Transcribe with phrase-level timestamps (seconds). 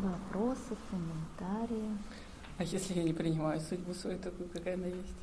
[0.00, 1.90] Вопросы, комментарии.
[2.56, 5.14] А если я не принимаю судьбу свою такую, какая она есть?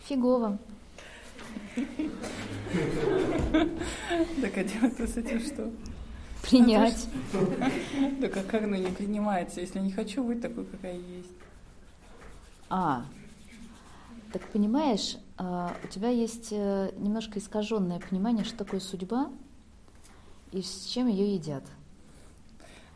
[0.00, 0.58] Фигово.
[4.40, 5.70] Так а делать-то с этим что?
[6.42, 7.06] Принять.
[8.20, 11.32] Так а как оно не принимается, если не хочу быть такой, какая есть?
[12.70, 13.04] А,
[14.32, 19.30] так понимаешь, а, у тебя есть э, немножко искаженное понимание, что такое судьба
[20.50, 21.64] и с чем ее едят.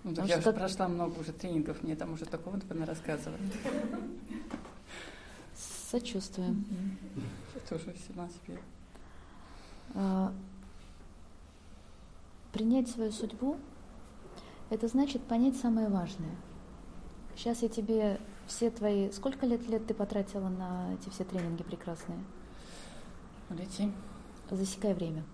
[0.05, 3.43] Ну, так Потому я уже прошла много уже тренингов, мне там уже такого рассказывали.
[5.91, 6.65] Сочувствуем.
[7.55, 8.59] Я тоже сама себе.
[9.95, 10.33] А,
[12.52, 13.59] Принять свою судьбу–
[14.71, 16.35] это значит понять самое важное.
[17.37, 19.10] Сейчас я тебе все твои...
[19.12, 22.19] Сколько лет лет ты потратила на эти все тренинги прекрасные?
[23.51, 23.93] Лети.
[24.51, 25.24] Засекай время.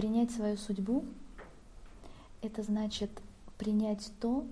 [0.00, 1.04] Принять свою судьбу–
[2.40, 3.10] это значит
[3.58, 4.46] принять то,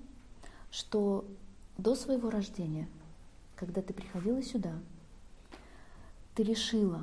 [0.70, 1.24] что
[1.78, 2.86] до своего рождения,
[3.56, 4.74] когда ты приходила сюда,
[6.34, 7.00] ты решила,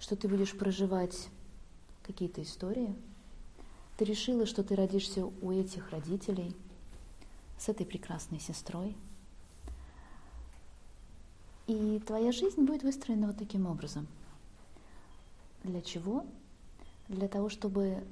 [0.00, 1.28] что ты будешь проживать
[2.02, 2.96] какие-то истории,
[3.96, 6.52] ты решила, что ты родишься у этих родителей,
[7.60, 8.96] с этой прекрасной сестрой,
[11.68, 14.08] и твоя жизнь будет выстроена вот таким образом.
[15.64, 16.24] Для чего?
[17.08, 18.04] Для того, чтобы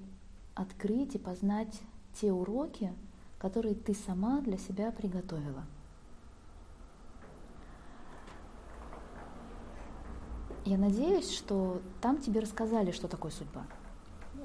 [0.55, 1.81] открыть и познать
[2.15, 2.93] те уроки,
[3.39, 5.65] которые ты сама для себя приготовила.
[10.65, 13.67] Я надеюсь, что там тебе рассказали, что такое судьба.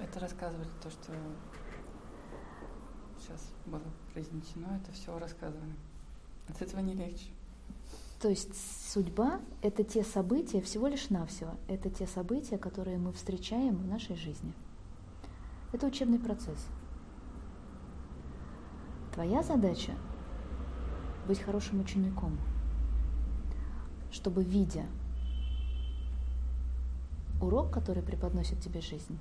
[0.02, 1.14] Это рассказывали то, что
[3.19, 3.83] сейчас было
[4.14, 5.75] произнесено, это все рассказывали.
[6.49, 7.30] От этого не легче.
[8.19, 8.53] То есть
[8.91, 14.15] судьба— это те события, всего лишь навсего, это те события, которые мы встречаем в нашей
[14.15, 14.53] жизни.
[15.71, 16.67] Это учебный процесс.
[19.14, 19.93] Твоя задача—
[21.27, 22.39] быть хорошим учеником,
[24.09, 24.86] чтобы, видя
[27.39, 29.19] урок, который преподносит тебе жизнь,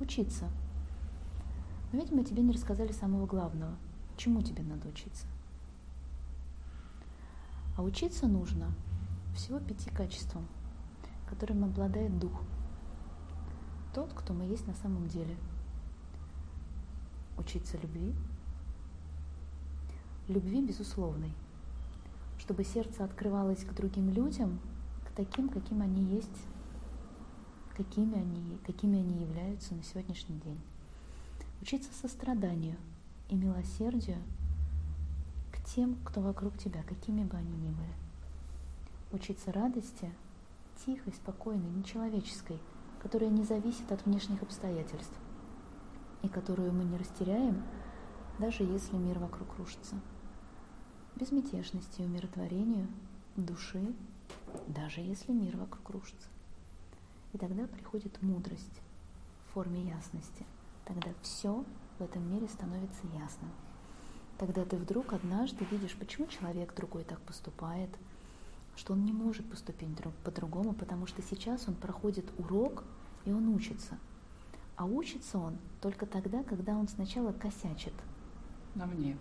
[0.00, 0.48] учиться.
[1.92, 3.76] Но, видимо, тебе не рассказали самого главного.
[4.16, 5.26] Чему тебе надо учиться?
[7.78, 8.72] А учиться нужно
[9.36, 10.48] всего пяти качествам,
[11.28, 12.42] которым обладает дух.
[13.94, 15.36] Тот, кто мы есть на самом деле.
[17.38, 18.16] Учиться любви.
[20.26, 21.32] Любви безусловной.
[22.40, 24.58] Чтобы сердце открывалось к другим людям,
[25.06, 26.46] к таким, каким они есть,
[27.76, 30.60] какими они, какими они являются на сегодняшний день.
[31.62, 32.76] Учиться состраданию
[33.28, 34.18] и милосердию
[35.74, 37.94] тем, кто вокруг тебя, какими бы они ни были.
[39.12, 40.10] Учиться радости,
[40.84, 42.58] тихой, спокойной, нечеловеческой,
[43.02, 45.14] которая не зависит от внешних обстоятельств
[46.22, 47.62] и которую мы не растеряем,
[48.38, 49.96] даже если мир вокруг рушится.
[51.16, 52.86] Безмятежности и умиротворению
[53.36, 53.94] души,
[54.66, 56.28] даже если мир вокруг рушится.
[57.32, 58.80] И тогда приходит мудрость
[59.46, 60.46] в форме ясности.
[60.84, 61.64] Тогда все
[61.98, 63.50] в этом мире становится ясным.
[64.38, 67.90] Тогда ты вдруг однажды видишь, почему человек другой так поступает,
[68.76, 72.84] что он не может поступить друг- по-другому, потому что сейчас он проходит урок,
[73.24, 73.98] и он учится.
[74.76, 77.92] А учится он только тогда, когда он сначала косячит.
[78.76, 79.16] На мне.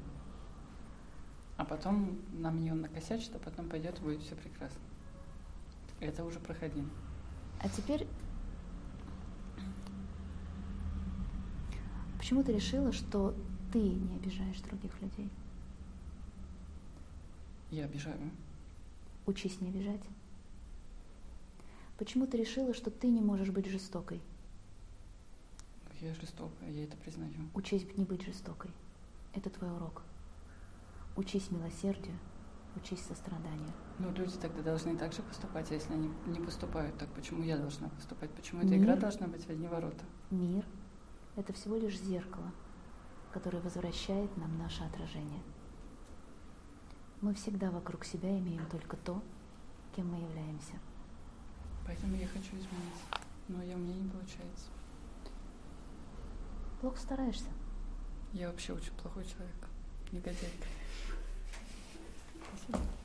[1.57, 4.79] А потом на мне он накосячит, а потом пойдет и будет все прекрасно.
[5.99, 6.91] Это уже проходим.
[7.59, 8.05] А теперь,
[12.19, 13.33] почему ты решила, что
[13.71, 15.29] ты не обижаешь других людей?
[17.69, 18.31] Я обижаю.
[19.25, 20.03] Учись не обижать.
[21.97, 24.21] Почему ты решила, что ты не можешь быть жестокой?
[25.99, 27.33] Я жестокая, я это признаю.
[27.55, 28.71] Учись не быть жестокой.
[29.33, 30.03] Это твой урок.
[31.15, 32.15] Учись милосердию,
[32.75, 33.73] учись состраданию.
[33.97, 37.57] Ну, люди тогда должны так же поступать, а если они не поступают, так почему я
[37.57, 38.29] должна поступать?
[38.29, 39.01] Почему эта игра Мир.
[39.01, 40.05] должна быть в одни ворота?
[40.29, 40.63] Мир—
[41.35, 42.51] это всего лишь зеркало,
[43.31, 45.41] которое возвращает нам наше отражение.
[47.21, 49.21] Мы всегда вокруг себя имеем только то,
[49.95, 50.73] кем мы являемся.
[51.85, 53.05] Поэтому я хочу измениться.
[53.47, 54.67] Но я, у меня не получается.
[56.81, 57.49] Плохо стараешься.
[58.33, 59.67] Я вообще очень плохой человек.
[60.11, 60.67] Негодяйка.
[62.49, 62.79] Спасибо.